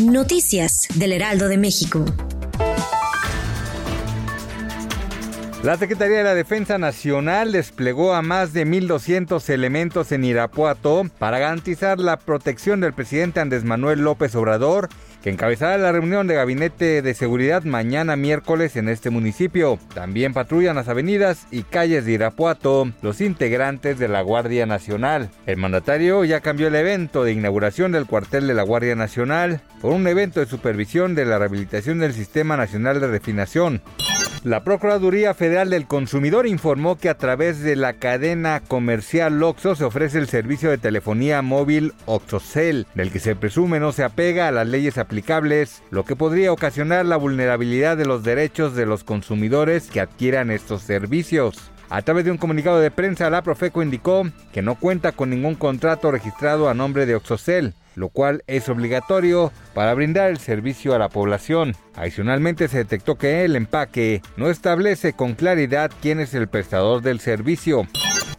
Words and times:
Noticias 0.00 0.86
del 0.94 1.12
Heraldo 1.12 1.48
de 1.48 1.58
México. 1.58 2.04
La 5.64 5.76
Secretaría 5.78 6.18
de 6.18 6.24
la 6.24 6.34
Defensa 6.34 6.78
Nacional 6.78 7.50
desplegó 7.50 8.14
a 8.14 8.22
más 8.22 8.52
de 8.52 8.66
1.200 8.66 9.48
elementos 9.48 10.12
en 10.12 10.24
Irapuato 10.24 11.04
para 11.18 11.38
garantizar 11.38 11.98
la 11.98 12.18
protección 12.18 12.80
del 12.80 12.92
presidente 12.92 13.40
Andrés 13.40 13.64
Manuel 13.64 14.00
López 14.00 14.34
Obrador, 14.36 14.90
que 15.24 15.30
encabezará 15.30 15.78
la 15.78 15.90
reunión 15.90 16.26
de 16.26 16.34
gabinete 16.34 17.00
de 17.00 17.14
seguridad 17.14 17.62
mañana 17.62 18.14
miércoles 18.14 18.76
en 18.76 18.90
este 18.90 19.08
municipio. 19.08 19.78
También 19.94 20.34
patrullan 20.34 20.76
las 20.76 20.88
avenidas 20.88 21.46
y 21.50 21.62
calles 21.62 22.04
de 22.04 22.12
Irapuato 22.12 22.92
los 23.00 23.22
integrantes 23.22 23.98
de 23.98 24.08
la 24.08 24.20
Guardia 24.20 24.66
Nacional. 24.66 25.30
El 25.46 25.56
mandatario 25.56 26.26
ya 26.26 26.40
cambió 26.40 26.68
el 26.68 26.74
evento 26.74 27.24
de 27.24 27.32
inauguración 27.32 27.90
del 27.90 28.04
cuartel 28.04 28.46
de 28.46 28.52
la 28.52 28.64
Guardia 28.64 28.96
Nacional 28.96 29.62
por 29.80 29.94
un 29.94 30.06
evento 30.06 30.40
de 30.40 30.46
supervisión 30.46 31.14
de 31.14 31.24
la 31.24 31.38
rehabilitación 31.38 32.00
del 32.00 32.12
Sistema 32.12 32.58
Nacional 32.58 33.00
de 33.00 33.06
Refinación. 33.06 33.80
La 34.44 34.62
Procuraduría 34.62 35.32
Federal 35.32 35.70
del 35.70 35.86
Consumidor 35.86 36.46
informó 36.46 36.98
que 36.98 37.08
a 37.08 37.16
través 37.16 37.60
de 37.60 37.76
la 37.76 37.94
cadena 37.94 38.60
comercial 38.60 39.42
Oxxo 39.42 39.74
se 39.74 39.84
ofrece 39.84 40.18
el 40.18 40.28
servicio 40.28 40.68
de 40.68 40.76
telefonía 40.76 41.40
móvil 41.40 41.94
Oxocel, 42.04 42.86
del 42.94 43.10
que 43.10 43.20
se 43.20 43.36
presume 43.36 43.80
no 43.80 43.92
se 43.92 44.04
apega 44.04 44.46
a 44.46 44.52
las 44.52 44.68
leyes 44.68 44.98
aplicables, 44.98 45.82
lo 45.90 46.04
que 46.04 46.14
podría 46.14 46.52
ocasionar 46.52 47.06
la 47.06 47.16
vulnerabilidad 47.16 47.96
de 47.96 48.04
los 48.04 48.22
derechos 48.22 48.76
de 48.76 48.84
los 48.84 49.02
consumidores 49.02 49.88
que 49.88 50.02
adquieran 50.02 50.50
estos 50.50 50.82
servicios. 50.82 51.70
A 51.90 52.02
través 52.02 52.24
de 52.24 52.30
un 52.30 52.38
comunicado 52.38 52.80
de 52.80 52.90
prensa, 52.90 53.30
la 53.30 53.42
Profeco 53.42 53.82
indicó 53.82 54.24
que 54.52 54.62
no 54.62 54.74
cuenta 54.74 55.12
con 55.12 55.30
ningún 55.30 55.54
contrato 55.54 56.10
registrado 56.10 56.68
a 56.68 56.74
nombre 56.74 57.06
de 57.06 57.14
Oxocel 57.14 57.74
lo 57.96 58.08
cual 58.08 58.42
es 58.46 58.68
obligatorio 58.68 59.52
para 59.74 59.94
brindar 59.94 60.30
el 60.30 60.38
servicio 60.38 60.94
a 60.94 60.98
la 60.98 61.08
población. 61.08 61.74
Adicionalmente 61.94 62.68
se 62.68 62.78
detectó 62.78 63.16
que 63.16 63.44
el 63.44 63.56
empaque 63.56 64.22
no 64.36 64.50
establece 64.50 65.12
con 65.12 65.34
claridad 65.34 65.90
quién 66.02 66.20
es 66.20 66.34
el 66.34 66.48
prestador 66.48 67.02
del 67.02 67.20
servicio. 67.20 67.86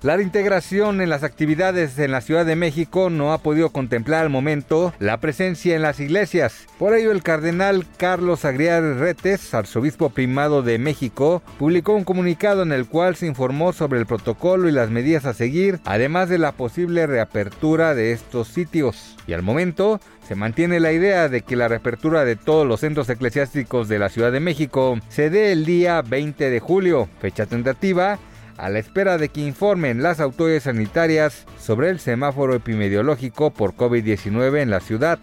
La 0.01 0.17
reintegración 0.17 1.01
en 1.01 1.09
las 1.09 1.23
actividades 1.23 1.97
en 1.97 2.11
la 2.11 2.21
Ciudad 2.21 2.45
de 2.45 2.55
México 2.55 3.09
no 3.09 3.33
ha 3.33 3.39
podido 3.39 3.69
contemplar 3.69 4.21
al 4.21 4.29
momento 4.29 4.93
la 4.99 5.19
presencia 5.19 5.75
en 5.75 5.81
las 5.81 5.99
iglesias. 5.99 6.67
Por 6.77 6.93
ello, 6.93 7.11
el 7.11 7.23
cardenal 7.23 7.85
Carlos 7.97 8.45
Agriar 8.45 8.83
Retes, 8.83 9.53
arzobispo 9.53 10.09
primado 10.09 10.61
de 10.61 10.77
México, 10.77 11.41
publicó 11.57 11.93
un 11.93 12.03
comunicado 12.03 12.61
en 12.61 12.71
el 12.71 12.87
cual 12.87 13.15
se 13.15 13.25
informó 13.25 13.73
sobre 13.73 13.99
el 13.99 14.05
protocolo 14.05 14.69
y 14.69 14.73
las 14.73 14.89
medidas 14.89 15.25
a 15.25 15.33
seguir, 15.33 15.79
además 15.85 16.29
de 16.29 16.37
la 16.37 16.51
posible 16.51 17.07
reapertura 17.07 17.95
de 17.95 18.11
estos 18.11 18.49
sitios. 18.49 19.15
Y 19.27 19.33
al 19.33 19.41
momento, 19.41 19.99
se 20.27 20.35
mantiene 20.35 20.79
la 20.79 20.91
idea 20.91 21.29
de 21.29 21.41
que 21.41 21.55
la 21.55 21.67
reapertura 21.67 22.25
de 22.25 22.35
todos 22.35 22.67
los 22.67 22.81
centros 22.81 23.09
eclesiásticos 23.09 23.87
de 23.87 23.99
la 23.99 24.09
Ciudad 24.09 24.31
de 24.31 24.39
México 24.39 24.99
se 25.09 25.29
dé 25.29 25.51
el 25.51 25.65
día 25.65 26.01
20 26.01 26.49
de 26.49 26.59
julio, 26.59 27.09
fecha 27.19 27.45
tentativa 27.45 28.19
a 28.57 28.69
la 28.69 28.79
espera 28.79 29.17
de 29.17 29.29
que 29.29 29.41
informen 29.41 30.01
las 30.01 30.19
autoridades 30.19 30.63
sanitarias 30.63 31.45
sobre 31.59 31.89
el 31.89 31.99
semáforo 31.99 32.55
epidemiológico 32.55 33.51
por 33.51 33.75
COVID-19 33.75 34.61
en 34.61 34.69
la 34.69 34.79
ciudad. 34.79 35.19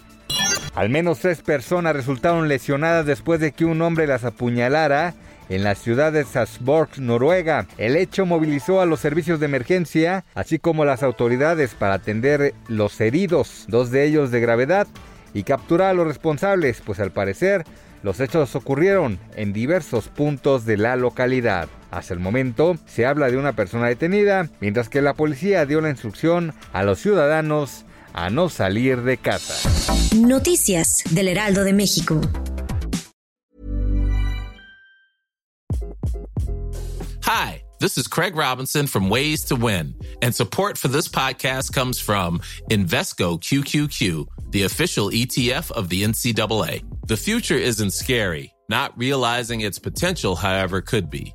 Al 0.74 0.88
menos 0.88 1.18
tres 1.18 1.42
personas 1.42 1.94
resultaron 1.94 2.48
lesionadas 2.48 3.04
después 3.04 3.40
de 3.40 3.52
que 3.52 3.64
un 3.64 3.82
hombre 3.82 4.06
las 4.06 4.24
apuñalara 4.24 5.14
en 5.48 5.64
la 5.64 5.74
ciudad 5.74 6.12
de 6.12 6.24
Salzburg, 6.24 6.88
Noruega. 6.98 7.66
El 7.76 7.96
hecho 7.96 8.24
movilizó 8.24 8.80
a 8.80 8.86
los 8.86 9.00
servicios 9.00 9.38
de 9.38 9.46
emergencia, 9.46 10.24
así 10.34 10.58
como 10.58 10.84
las 10.84 11.02
autoridades 11.02 11.74
para 11.74 11.94
atender 11.94 12.54
los 12.68 12.98
heridos, 13.00 13.66
dos 13.68 13.90
de 13.90 14.04
ellos 14.04 14.30
de 14.30 14.40
gravedad, 14.40 14.86
y 15.34 15.42
capturar 15.42 15.90
a 15.90 15.94
los 15.94 16.06
responsables, 16.06 16.80
pues 16.84 17.00
al 17.00 17.10
parecer 17.10 17.64
los 18.02 18.20
hechos 18.20 18.56
ocurrieron 18.56 19.18
en 19.36 19.52
diversos 19.52 20.08
puntos 20.08 20.64
de 20.64 20.76
la 20.76 20.96
localidad. 20.96 21.68
Hasta 21.92 22.14
el 22.14 22.20
momento 22.20 22.78
se 22.86 23.04
habla 23.04 23.30
de 23.30 23.36
una 23.36 23.54
persona 23.54 23.86
detenida, 23.86 24.48
mientras 24.60 24.88
que 24.88 25.02
la 25.02 25.12
policía 25.12 25.66
dio 25.66 25.82
la 25.82 25.90
instrucción 25.90 26.54
a 26.72 26.84
los 26.84 26.98
ciudadanos 27.00 27.84
a 28.14 28.30
no 28.30 28.48
salir 28.48 29.02
de 29.02 29.18
casa. 29.18 29.54
Noticias 30.16 31.02
del 31.10 31.28
Heraldo 31.28 31.64
de 31.64 31.74
México. 31.74 32.18
Hi, 37.24 37.62
this 37.78 37.98
is 37.98 38.08
Craig 38.08 38.34
Robinson 38.34 38.86
from 38.86 39.10
Ways 39.10 39.44
to 39.44 39.54
Win, 39.54 39.94
and 40.22 40.34
support 40.34 40.78
for 40.78 40.88
this 40.88 41.08
podcast 41.08 41.74
comes 41.74 42.00
from 42.00 42.40
Invesco 42.70 43.38
QQQ, 43.38 44.26
the 44.50 44.62
official 44.62 45.10
ETF 45.10 45.70
of 45.72 45.90
the 45.90 46.04
NCAA. 46.04 46.82
The 47.06 47.18
future 47.18 47.58
isn't 47.58 47.92
scary. 47.92 48.54
Not 48.70 48.96
realizing 48.96 49.60
its 49.60 49.78
potential, 49.78 50.36
however, 50.36 50.80
could 50.80 51.10
be. 51.10 51.34